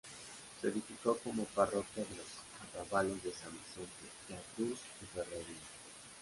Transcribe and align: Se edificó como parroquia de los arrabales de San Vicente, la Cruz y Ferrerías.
Se 0.59 0.67
edificó 0.69 1.15
como 1.19 1.45
parroquia 1.45 2.03
de 2.03 2.15
los 2.15 2.25
arrabales 2.73 3.23
de 3.23 3.31
San 3.33 3.51
Vicente, 3.51 4.09
la 4.29 4.39
Cruz 4.55 4.79
y 4.99 5.05
Ferrerías. 5.05 5.45